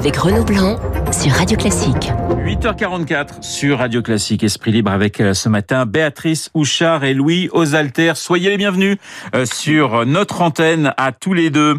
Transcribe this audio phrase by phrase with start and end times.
[0.00, 0.76] avec Renaud Blanc
[1.12, 2.10] sur Radio Classique.
[2.46, 8.12] 8h44 sur Radio Classique, Esprit Libre avec euh, ce matin Béatrice Houchard et Louis Osalter.
[8.14, 8.96] Soyez les bienvenus
[9.34, 11.74] euh, sur notre antenne à tous les deux.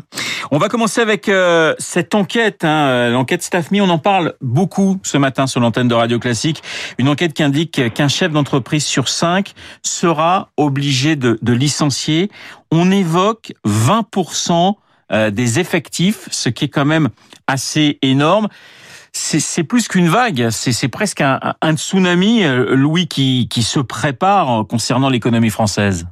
[0.52, 3.82] On va commencer avec euh, cette enquête, hein, l'enquête Staffmi.
[3.82, 6.62] On en parle beaucoup ce matin sur l'antenne de Radio Classique.
[7.00, 12.30] Une enquête qui indique qu'un chef d'entreprise sur cinq sera obligé de licencier.
[12.70, 14.76] On évoque 20%
[15.12, 17.10] des effectifs, ce qui est quand même
[17.48, 18.48] assez énorme
[19.14, 25.50] c'est plus qu'une vague, c'est presque un, un, tsunami, Louis, qui, se prépare concernant l'économie
[25.50, 26.08] française.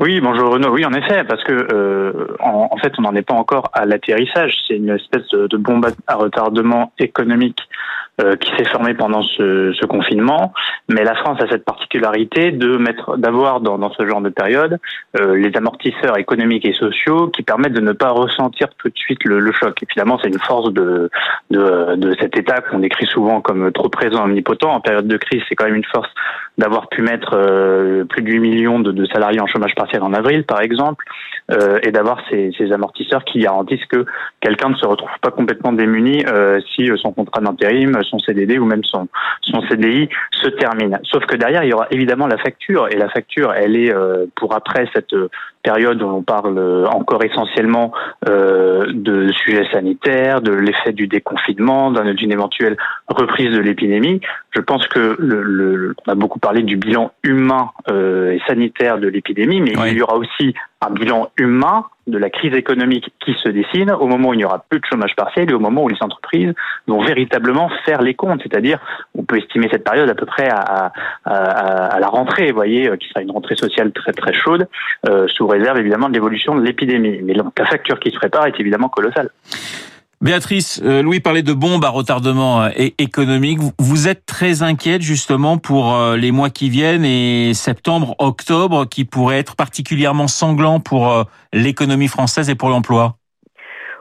[0.00, 0.70] Oui, bonjour Renaud.
[0.70, 4.52] Oui, en effet, parce que euh, en, fait, on n'en est pas encore à l'atterrissage.
[4.66, 7.60] C'est une espèce de, bombe à retardement économique
[8.20, 10.52] euh, qui s'est formée pendant ce, ce, confinement.
[10.88, 14.78] Mais la France a cette particularité de mettre, d'avoir dans, dans, ce genre de période
[15.18, 19.24] euh, les amortisseurs économiques et sociaux qui permettent de ne pas ressentir tout de suite
[19.24, 19.82] le, le choc.
[19.82, 21.10] Et finalement, c'est une force de,
[21.50, 24.70] de, de cet État qu'on décrit souvent comme trop présent, omnipotent.
[24.70, 26.10] En période de crise, c'est quand même une force
[26.56, 30.12] d'avoir pu mettre euh, plus de 8 millions de, de salariés en chômage partiel en
[30.12, 31.04] avril, par exemple,
[31.50, 34.06] euh, et d'avoir ces, ces, amortisseurs qui garantissent que
[34.40, 38.64] quelqu'un ne se retrouve pas complètement démuni euh, si son contrat d'intérim, son CDD ou
[38.64, 39.08] même son,
[39.42, 40.98] son CDI se termine.
[41.04, 44.26] Sauf que derrière, il y aura évidemment la facture, et la facture, elle est euh,
[44.36, 45.14] pour après cette
[45.62, 47.92] période où on parle encore essentiellement
[48.28, 52.76] euh, de sujets sanitaires, de l'effet du déconfinement, d'une éventuelle
[53.08, 54.20] reprise de l'épidémie.
[54.50, 58.98] Je pense que le, le, on a beaucoup parlé du bilan humain euh, et sanitaire
[58.98, 59.90] de l'épidémie, mais oui.
[59.90, 64.06] il y aura aussi un bilan humain de la crise économique qui se dessine au
[64.06, 66.52] moment où il n'y aura plus de chômage partiel et au moment où les entreprises
[66.86, 68.42] vont véritablement faire les comptes.
[68.42, 68.78] C'est-à-dire,
[69.14, 70.92] on peut estimer cette période à peu près à,
[71.24, 74.68] à, à, la rentrée, vous voyez, qui sera une rentrée sociale très très chaude,
[75.08, 77.20] euh, sous réserve évidemment de l'évolution de l'épidémie.
[77.22, 79.30] Mais la facture qui se prépare est évidemment colossale.
[80.20, 83.58] Béatrice, euh, Louis parlait de bombes à retardement euh, économique.
[83.78, 89.04] Vous êtes très inquiète justement pour euh, les mois qui viennent et septembre, octobre, qui
[89.04, 93.18] pourraient être particulièrement sanglants pour l'économie française et pour l'emploi?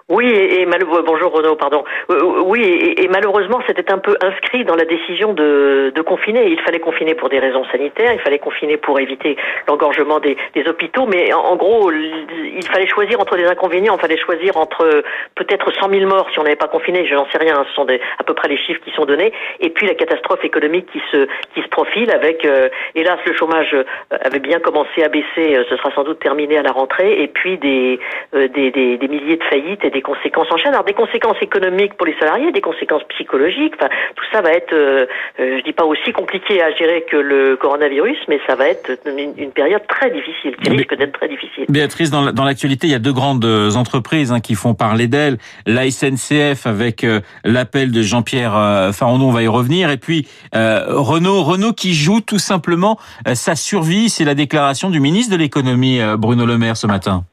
[0.09, 0.65] Oui, et, et
[1.05, 1.85] bonjour Renaud, pardon.
[2.09, 6.47] Euh, oui, et, et malheureusement, c'était un peu inscrit dans la décision de, de, confiner.
[6.49, 9.37] Il fallait confiner pour des raisons sanitaires, il fallait confiner pour éviter
[9.67, 14.17] l'engorgement des, des, hôpitaux, mais en, gros, il fallait choisir entre des inconvénients, il fallait
[14.17, 15.03] choisir entre
[15.35, 17.85] peut-être 100 000 morts si on n'avait pas confiné, je n'en sais rien, ce sont
[17.85, 19.31] des, à peu près les chiffres qui sont donnés,
[19.61, 23.73] et puis la catastrophe économique qui se, qui se profile avec, euh, hélas, le chômage
[23.73, 27.21] euh, avait bien commencé à baisser, euh, ce sera sans doute terminé à la rentrée,
[27.21, 27.99] et puis des,
[28.35, 30.73] euh, des, des, milliers de faillites des conséquences en chaîne.
[30.73, 33.73] Alors des conséquences économiques pour les salariés, des conséquences psychologiques.
[33.77, 35.05] Enfin, tout ça va être, euh,
[35.39, 39.33] je dis pas aussi compliqué à gérer que le coronavirus, mais ça va être une,
[39.37, 41.65] une période très difficile, qui risque d'être très difficile.
[41.69, 43.45] Béatrice, dans l'actualité, il y a deux grandes
[43.75, 45.37] entreprises hein, qui font parler d'elles.
[45.65, 49.89] La SNCF avec euh, l'appel de Jean-Pierre euh, Farandon, on va y revenir.
[49.89, 52.99] Et puis euh, Renault, Renault qui joue tout simplement
[53.33, 54.09] sa survie.
[54.09, 57.23] C'est la déclaration du ministre de l'économie, Bruno Le Maire, ce matin.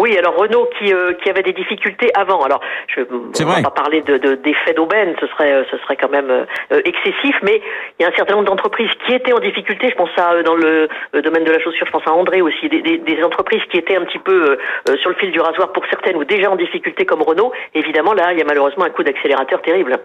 [0.00, 2.42] Oui, alors Renault qui, euh, qui avait des difficultés avant.
[2.42, 5.96] Alors, je ne vais pas parler de, de, d'effet d'aubaine, ce serait, euh, ce serait
[5.96, 7.60] quand même euh, excessif, mais
[7.98, 9.90] il y a un certain nombre d'entreprises qui étaient en difficulté.
[9.90, 10.88] Je pense à dans le
[11.22, 13.96] domaine de la chaussure, je pense à André aussi, des, des, des entreprises qui étaient
[13.96, 14.56] un petit peu
[15.02, 17.52] sur le fil du rasoir pour certaines ou déjà en difficulté comme Renault.
[17.74, 19.98] Évidemment, là, il y a malheureusement un coup d'accélérateur terrible.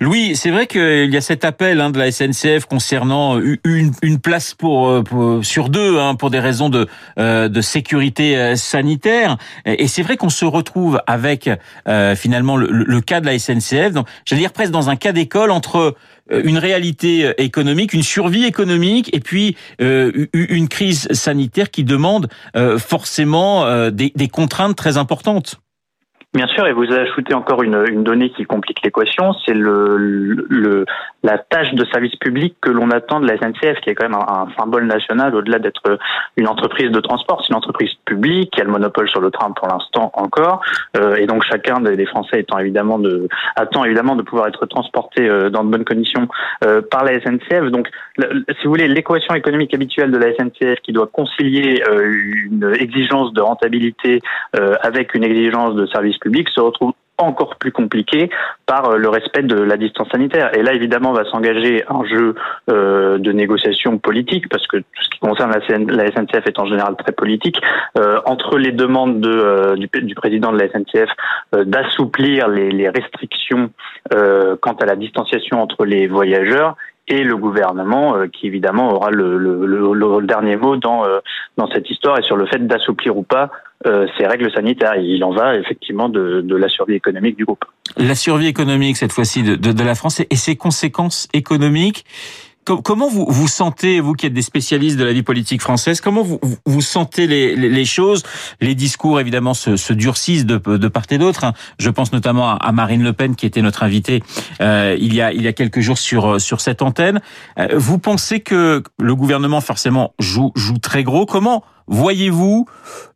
[0.00, 4.18] Louis, c'est vrai qu'il y a cet appel hein, de la SNCF concernant une, une
[4.18, 6.86] place pour, pour sur deux hein, pour des raisons de,
[7.18, 9.36] de sécurité sanitaire.
[9.64, 11.50] Et c'est vrai qu'on se retrouve avec
[11.88, 15.50] euh, finalement le, cas de la SNCF, donc j'allais dire presque dans un cas d'école
[15.50, 15.96] entre
[16.30, 22.28] euh, une réalité économique, une survie économique, et puis euh, une crise sanitaire qui demande
[22.56, 25.61] euh, forcément euh, des, des contraintes très importantes.
[26.34, 30.86] Bien sûr, et vous ajoutez encore une, une donnée qui complique l'équation, c'est le, le,
[31.22, 34.18] la tâche de service public que l'on attend de la SNCF, qui est quand même
[34.18, 35.98] un, symbole national au-delà d'être
[36.38, 37.42] une entreprise de transport.
[37.42, 40.62] C'est une entreprise publique qui a le monopole sur le train pour l'instant encore,
[40.96, 45.28] euh, et donc chacun des, Français étant évidemment de, attend évidemment de pouvoir être transporté
[45.28, 46.28] euh, dans de bonnes conditions
[46.64, 47.70] euh, par la SNCF.
[47.70, 47.88] Donc,
[48.18, 52.10] si vous voulez, l'équation économique habituelle de la SNCF qui doit concilier euh,
[52.46, 54.20] une exigence de rentabilité
[54.56, 58.30] euh, avec une exigence de service public se retrouve encore plus compliqué
[58.66, 60.56] par euh, le respect de la distance sanitaire.
[60.56, 62.34] Et là, évidemment, va s'engager un jeu
[62.70, 66.96] euh, de négociation politique, parce que tout ce qui concerne la, SNCF est en général
[66.96, 67.60] très politique,
[67.98, 71.10] euh, entre les demandes de, du, président de la SNCF
[71.52, 73.70] d'assouplir les, restrictions
[74.10, 76.76] quant à la distanciation entre les voyageurs
[77.08, 81.18] et le gouvernement euh, qui évidemment aura le, le, le, le dernier mot dans, euh,
[81.56, 83.50] dans cette histoire et sur le fait d'assouplir ou pas
[84.16, 84.94] ces règles sanitaires.
[84.94, 87.64] Il en va effectivement de, de la survie économique du groupe.
[87.96, 92.04] La survie économique cette fois-ci de, de, de la France et ses conséquences économiques.
[92.64, 96.22] Comment vous vous sentez, vous qui êtes des spécialistes de la vie politique française, comment
[96.22, 98.22] vous, vous sentez les, les, choses?
[98.60, 101.42] Les discours, évidemment, se, se durcissent de, de part et d'autre.
[101.42, 101.54] Hein.
[101.80, 104.22] Je pense notamment à Marine Le Pen, qui était notre invitée
[104.60, 107.20] euh, il, y a, il y a quelques jours sur, sur cette antenne.
[107.58, 111.26] Euh, vous pensez que le gouvernement, forcément, joue, joue très gros?
[111.26, 112.66] Comment voyez-vous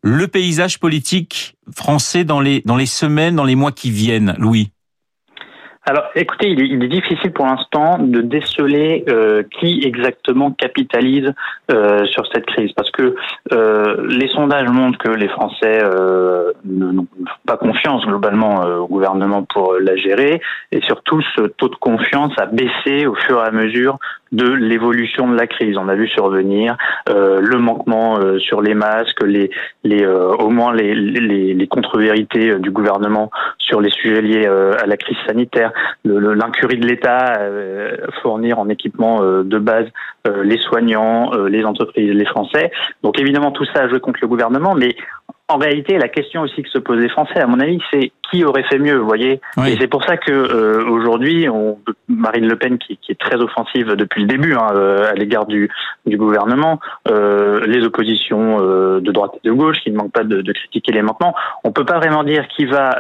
[0.03, 4.71] le paysage politique français dans les, dans les semaines, dans les mois qui viennent, Louis?
[5.89, 11.33] Alors, écoutez, il est, il est, difficile pour l'instant de déceler euh, qui exactement capitalise
[11.71, 13.15] euh, sur cette crise, parce que
[13.53, 17.07] euh, les sondages montrent que les Français euh, n'ont
[17.47, 20.41] pas confiance globalement au gouvernement pour la gérer,
[20.73, 24.01] et surtout ce taux de confiance a baissé au fur et à mesure
[24.37, 25.77] de l'évolution de la crise.
[25.79, 26.77] On a vu survenir
[27.09, 29.51] euh, le manquement euh, sur les masques, les,
[29.83, 34.87] les, euh, au moins les, les, les contre-vérités du gouvernement sur les sujets liés à
[34.87, 35.73] la crise sanitaire,
[36.05, 39.87] l'incurie de l'État à fournir en équipement de base
[40.43, 42.71] les soignants, les entreprises, les Français.
[43.03, 44.95] Donc évidemment tout ça a joué contre le gouvernement, mais
[45.49, 48.45] en réalité, la question aussi que se posent les Français, à mon avis, c'est qui
[48.45, 49.41] aurait fait mieux, vous voyez?
[49.65, 51.79] Et c'est pour ça que euh, aujourd'hui, on,
[52.09, 55.47] Marine Le Pen, qui, qui, est très offensive depuis le début hein, euh, à l'égard
[55.47, 55.71] du,
[56.05, 60.25] du gouvernement, euh, les oppositions euh, de droite et de gauche, qui ne manquent pas
[60.25, 62.91] de, de critiquer les manquements, on peut pas vraiment dire qui va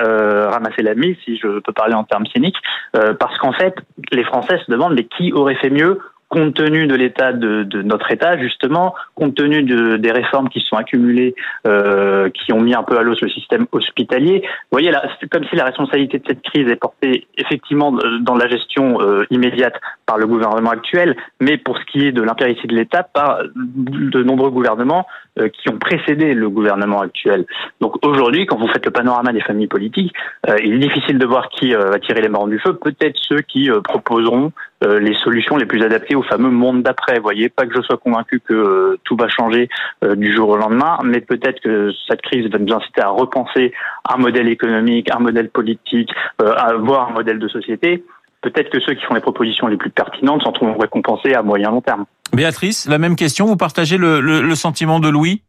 [0.50, 2.56] ramasser la mise, si je peux parler en termes cyniques,
[2.93, 3.75] parce qu'en fait,
[4.12, 5.98] les Français se demandent mais qui aurait fait mieux
[6.28, 10.61] compte tenu de l'état de, de, notre État, justement, compte tenu de, des réformes qui
[10.61, 11.34] sont accumulées,
[11.67, 14.40] euh, qui ont mis un peu à l'os le système hospitalier.
[14.43, 18.34] Vous voyez, là, c'est comme si la responsabilité de cette crise est portée effectivement dans
[18.34, 19.75] la gestion euh, immédiate
[20.05, 24.22] par le gouvernement actuel, mais pour ce qui est de l'impéritie de l'État, par de
[24.22, 25.06] nombreux gouvernements
[25.38, 27.44] euh, qui ont précédé le gouvernement actuel.
[27.82, 30.14] Donc aujourd'hui, quand vous faites le panorama des familles politiques,
[30.49, 32.72] euh, il est difficile de voir qui euh, va tirer les marrons du feu.
[32.72, 34.52] Peut-être ceux qui proposeront
[34.82, 37.19] les solutions les plus adaptées au fameux monde d'après.
[37.19, 39.69] Voyez, pas que je sois convaincu que tout va changer
[40.17, 43.73] du jour au lendemain, mais peut-être que cette crise va nous inciter à repenser
[44.08, 48.05] un modèle économique, un modèle politique, à voir un modèle de société
[48.43, 51.70] peut-être que ceux qui font les propositions les plus pertinentes s'en trouveront récompensés à moyen
[51.70, 52.05] long terme.
[52.32, 55.43] Béatrice, la même question, vous partagez le, le, le sentiment de Louis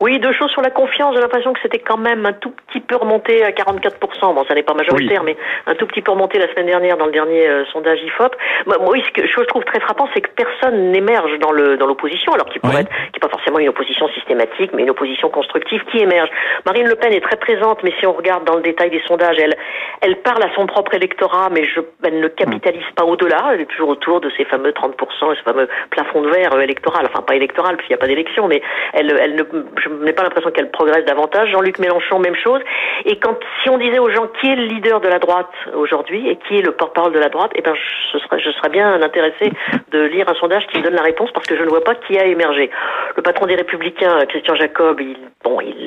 [0.00, 1.14] oui, deux choses sur la confiance.
[1.14, 4.34] J'ai l'impression que c'était quand même un tout petit peu remonté à 44%.
[4.34, 5.36] Bon, ça n'est pas majoritaire, mais
[5.66, 8.34] un tout petit peu remonté la semaine dernière dans le dernier euh, sondage IFOP.
[8.66, 11.86] Moi, oui, ce que je trouve très frappant, c'est que personne n'émerge dans le dans
[11.86, 15.28] l'opposition, alors qu'il pourrait être, qui n'est pas forcément une opposition systématique, mais une opposition
[15.28, 16.30] constructive qui émerge.
[16.64, 19.36] Marine Le Pen est très présente, mais si on regarde dans le détail des sondages,
[19.38, 19.56] elle
[20.00, 23.50] elle parle à son propre électorat, mais je, elle ne capitalise pas au-delà.
[23.52, 27.06] Elle est toujours autour de ces fameux 30%, ce fameux plafond de verre euh, électoral.
[27.06, 28.62] Enfin, pas électoral, puisqu'il n'y a pas d'élection, mais
[28.94, 29.42] elle, elle ne,
[29.82, 31.50] je n'ai pas l'impression qu'elle progresse davantage.
[31.50, 32.60] Jean-Luc Mélenchon, même chose.
[33.04, 36.28] Et quand, si on disait aux gens qui est le leader de la droite aujourd'hui
[36.28, 39.00] et qui est le porte-parole de la droite, eh ben, je serais, je serais bien
[39.02, 39.52] intéressé
[39.90, 41.94] de lire un sondage qui me donne la réponse parce que je ne vois pas
[41.94, 42.70] qui a émergé.
[43.16, 45.79] Le patron des Républicains, Christian Jacob, il, bon, il,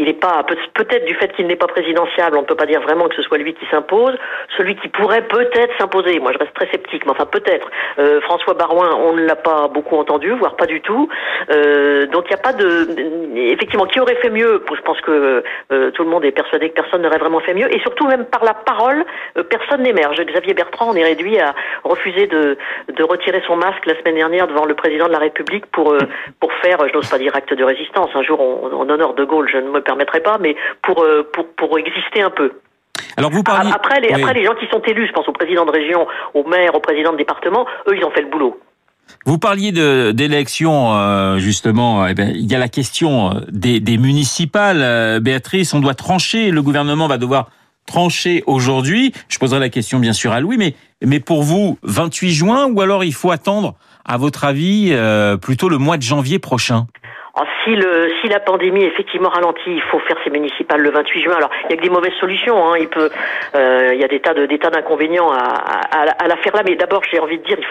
[0.00, 0.44] il est pas,
[0.74, 3.22] peut-être du fait qu'il n'est pas présidentiable, on ne peut pas dire vraiment que ce
[3.22, 4.16] soit lui qui s'impose.
[4.56, 7.68] Celui qui pourrait peut-être s'imposer, moi je reste très sceptique, mais enfin peut-être.
[7.98, 11.08] Euh, François Barouin, on ne l'a pas beaucoup entendu, voire pas du tout.
[11.50, 12.88] Euh, donc il n'y a pas de,
[13.36, 14.64] effectivement, qui aurait fait mieux?
[14.74, 17.72] Je pense que euh, tout le monde est persuadé que personne n'aurait vraiment fait mieux.
[17.74, 19.04] Et surtout, même par la parole,
[19.50, 20.18] personne n'émerge.
[20.20, 21.54] Xavier Bertrand, on est réduit à
[21.84, 22.56] refuser de,
[23.00, 25.94] retirer son masque la semaine dernière devant le président de la République pour,
[26.38, 28.10] pour faire, je n'ose pas dire acte de résistance.
[28.14, 31.46] Un jour, on, on honore De Gaulle, je ne me permettrai pas, mais pour, pour,
[31.56, 32.52] pour exister un peu.
[33.16, 33.72] Alors vous parliez...
[33.74, 36.44] Après, les, après, les gens qui sont élus, je pense au président de région, au
[36.44, 38.58] maire, au président de département, eux, ils ont fait le boulot.
[39.26, 42.06] Vous parliez d'élections, euh, justement.
[42.06, 44.80] Eh ben, il y a la question euh, des, des municipales.
[44.82, 46.50] Euh, Béatrice, on doit trancher.
[46.50, 47.50] Le gouvernement va devoir
[47.86, 49.12] trancher aujourd'hui.
[49.28, 52.80] Je poserai la question bien sûr à Louis, mais mais pour vous, 28 juin ou
[52.80, 54.94] alors il faut attendre, à votre avis,
[55.40, 56.86] plutôt le mois de janvier prochain?
[57.64, 61.34] Si, la pandémie effectivement ralentit, il faut faire ces municipales le 28 juin.
[61.36, 62.72] Alors, il y a que des mauvaises solutions.
[62.72, 62.78] Hein.
[63.54, 64.34] Euh, il y a des tas
[64.70, 66.62] d'inconvénients à, à, à, la faire là.
[66.66, 67.66] Mais d'abord, j'ai envie de dire, il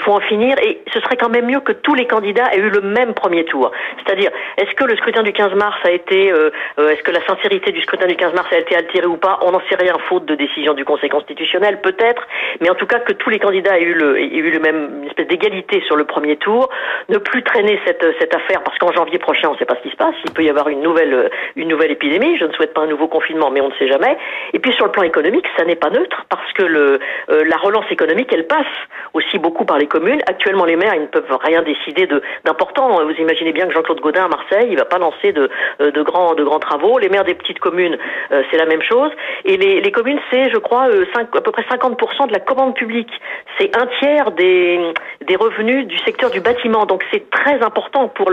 [0.00, 0.56] faut, en finir.
[0.62, 3.44] Et ce serait quand même mieux que tous les candidats aient eu le même premier
[3.44, 3.72] tour.
[4.04, 7.24] C'est-à-dire, est-ce que le scrutin du 15 mars a été, euh, euh, est-ce que la
[7.26, 9.40] sincérité du scrutin du 15 mars a été altérée ou pas?
[9.42, 12.26] On n'en sait rien, faute de décision du Conseil constitutionnel, peut-être.
[12.60, 15.00] Mais en tout cas, que tous les candidats aient eu le, aient eu le même,
[15.02, 16.68] une espèce d'égalité sur le premier tour.
[17.08, 19.82] Ne plus traîner cette, cette affaire parce qu'en janvier prochain on ne sait pas ce
[19.82, 20.14] qui se passe.
[20.24, 22.36] Il peut y avoir une nouvelle, une nouvelle épidémie.
[22.38, 24.16] Je ne souhaite pas un nouveau confinement, mais on ne sait jamais.
[24.52, 26.98] Et puis sur le plan économique, ça n'est pas neutre parce que le,
[27.28, 28.66] la relance économique, elle passe
[29.14, 30.20] aussi beaucoup par les communes.
[30.26, 33.04] Actuellement, les maires, ils ne peuvent rien décider de d'important.
[33.04, 36.34] Vous imaginez bien que Jean-Claude Godin à Marseille, il va pas lancer de, de grands,
[36.58, 36.98] travaux.
[36.98, 37.96] Les maires des petites communes,
[38.30, 39.10] c'est la même chose.
[39.44, 43.10] Et les, communes, c'est, je crois, 5, à peu près 50% de la commande publique.
[43.58, 44.92] C'est un tiers des,
[45.36, 46.84] revenus du secteur du bâtiment.
[46.86, 48.30] Donc c'est très important pour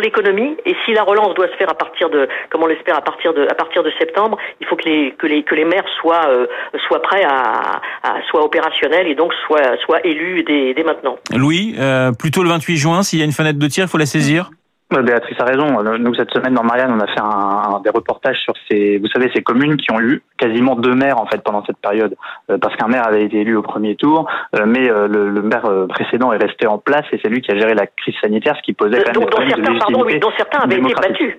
[0.00, 0.37] l'économie.
[0.64, 3.34] Et si la relance doit se faire à partir de, comme on l'espère, à partir
[3.34, 6.28] de à partir de septembre, il faut que les que les que les maires soient
[6.28, 6.46] euh,
[6.86, 11.18] soient prêts à, à soient opérationnels et donc soient soient élus dès, dès maintenant.
[11.34, 13.98] Louis, euh, plutôt le 28 juin, s'il y a une fenêtre de tir, il faut
[13.98, 14.50] la saisir?
[14.90, 15.82] Béatrice a raison.
[15.98, 19.30] Nous, cette semaine, dans Marianne, on a fait un, des reportages sur ces, vous savez,
[19.34, 22.16] ces communes qui ont eu quasiment deux maires, en fait, pendant cette période.
[22.50, 24.26] Euh, parce qu'un maire avait été élu au premier tour,
[24.56, 27.52] euh, mais euh, le, le, maire précédent est resté en place et c'est lui qui
[27.52, 30.04] a géré la crise sanitaire, ce qui posait quand même dont, des certains, de pardon,
[30.06, 31.38] oui, dont certains avaient été battus.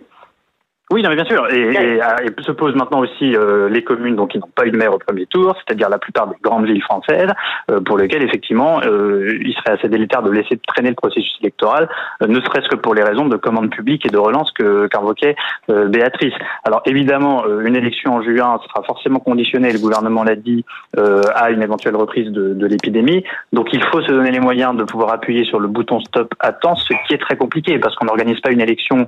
[0.92, 1.46] Oui, non, mais bien sûr.
[1.54, 4.72] Et, et, et, se posent maintenant aussi euh, les communes donc qui n'ont pas eu
[4.72, 7.30] de maire au premier tour, c'est-à-dire la plupart des grandes villes françaises,
[7.70, 11.90] euh, pour lesquelles effectivement euh, il serait assez délétère de laisser traîner le processus électoral,
[12.28, 15.36] ne serait-ce que pour les raisons de commande publique et de relance que qu'invoquait
[15.68, 16.34] Béatrice.
[16.64, 20.66] Alors évidemment, une élection en juin sera forcément conditionnée, le gouvernement l'a dit,
[20.98, 23.24] à une éventuelle reprise de, de l'épidémie.
[23.54, 26.52] Donc il faut se donner les moyens de pouvoir appuyer sur le bouton stop à
[26.52, 29.08] temps, ce qui est très compliqué parce qu'on n'organise pas une élection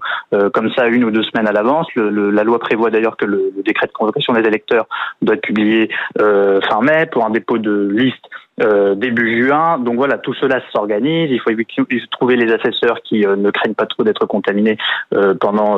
[0.53, 3.87] comme ça une ou deux semaines à l'avance la loi prévoit d'ailleurs que le, décret
[3.87, 4.85] de convocation des électeurs
[5.21, 8.25] doit être publié euh, fin mai pour un dépôt de liste
[8.61, 9.79] euh, début juin.
[9.79, 11.31] Donc voilà, tout cela s'organise.
[11.31, 11.51] Il faut
[12.11, 14.77] trouver les assesseurs qui euh, ne craignent pas trop d'être contaminés
[15.39, 15.77] pendant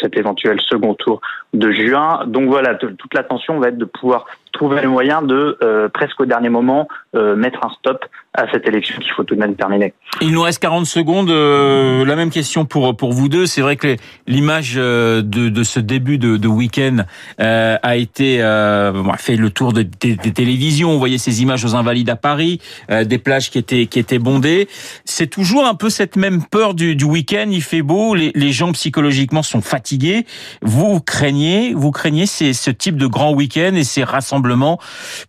[0.00, 1.20] cet éventuel second tour
[1.54, 2.20] de juin.
[2.26, 6.26] Donc voilà, toute l'attention va être de pouvoir trouver le moyen de euh, presque au
[6.26, 9.94] dernier moment mettre un stop à cette élection qu'il faut tout de même terminer.
[10.20, 11.30] Il nous reste 40 secondes.
[11.30, 13.46] Euh, la même question pour pour vous deux.
[13.46, 13.96] C'est vrai que
[14.26, 16.98] l'image de, de ce début de, week-end
[17.40, 20.90] euh, a été euh, fait le tour de, des, télévisions.
[20.90, 22.60] On voyait ces images aux Invalides à Paris,
[22.90, 24.68] euh, des plages qui étaient qui étaient bondées.
[25.04, 27.46] C'est toujours un peu cette même peur du, week-end.
[27.50, 30.26] Il fait beau, les, les gens psychologiquement sont fatigués.
[30.62, 34.45] Vous craignez, vous craignez ces, ce type de grand week-end et ces rassemblements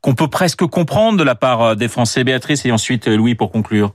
[0.02, 2.24] qu'on peut presque comprendre de la part des Français.
[2.24, 3.92] Béatrice et ensuite Louis, pour conclure.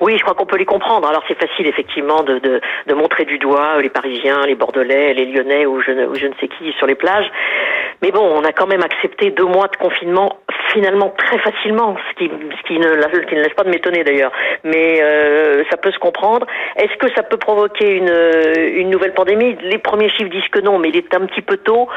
[0.00, 1.06] Oui, je crois qu'on peut les comprendre.
[1.06, 2.60] Alors c'est facile effectivement de,
[2.92, 6.88] montrer du doigt les Parisiens, les Bordelais, les Lyonnais ou je ne sais qui sur
[6.88, 7.30] les plages.
[8.02, 10.38] Mais bon, on a quand même accepté deux mois de confinement
[10.72, 14.32] finalement très facilement, ce qui, ce qui, ne, qui ne laisse pas de m'étonner d'ailleurs.
[14.64, 16.46] Mais euh, ça peut se comprendre.
[16.76, 18.12] Est-ce que ça peut provoquer une,
[18.76, 19.56] une nouvelle pandémie?
[19.62, 21.88] Les premiers chiffres disent que non, mais il est un petit peu tôt.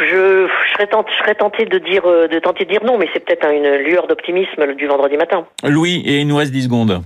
[0.00, 0.06] Je,
[0.46, 3.24] je, serais tenté, je serais tenté de dire, de tenter de dire non, mais c'est
[3.24, 5.46] peut-être une lueur d'optimisme du vendredi matin.
[5.62, 7.00] Louis, et il nous reste 10 secondes.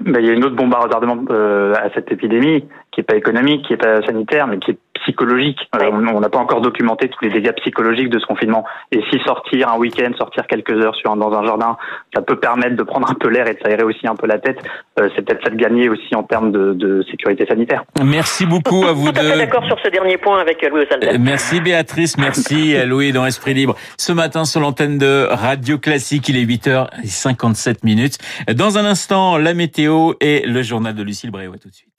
[0.00, 3.04] Ben, il y a une autre bombe à retardement euh, à cette épidémie qui est
[3.04, 5.58] pas économique, qui est pas sanitaire, mais qui est psychologique.
[5.76, 8.64] Euh, on n'a pas encore documenté tous les dégâts psychologiques de ce confinement.
[8.92, 11.76] Et si sortir un week-end, sortir quelques heures sur, dans un jardin,
[12.14, 14.38] ça peut permettre de prendre un peu l'air et de s'aérer aussi un peu la
[14.38, 14.58] tête,
[14.98, 17.84] euh, c'est peut-être ça de gagner aussi en termes de, de sécurité sanitaire.
[18.02, 19.20] Merci beaucoup à vous deux.
[19.20, 21.18] Je d'accord sur ce dernier point avec Louis Osalder.
[21.18, 23.74] Merci Béatrice, merci Louis dans Esprit Libre.
[23.98, 28.18] Ce matin sur l'antenne de Radio Classique, il est 8h57 minutes.
[28.54, 31.52] Dans un instant, la météo et le journal de Lucille Bréau.
[31.56, 31.93] tout de suite.